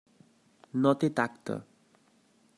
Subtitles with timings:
[0.85, 1.59] No té tacte.